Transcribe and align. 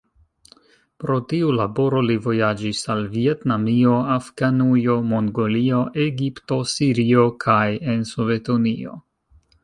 Pro 1.01 1.15
tiu 1.31 1.49
laboro 1.57 1.99
li 2.05 2.13
vojaĝis 2.27 2.79
al 2.93 3.03
Vjetnamio, 3.15 3.93
Afganujo, 4.13 4.95
Mongolio, 5.11 5.81
Egipto, 6.05 6.57
Sirio 6.71 7.27
kaj 7.45 7.67
en 7.93 8.03
Sovetunio. 8.13 8.97